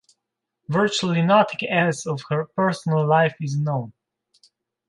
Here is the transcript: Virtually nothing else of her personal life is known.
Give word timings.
Virtually 0.67 1.21
nothing 1.21 1.69
else 1.69 2.07
of 2.07 2.23
her 2.29 2.45
personal 2.57 3.05
life 3.07 3.35
is 3.39 3.55
known. 3.55 3.93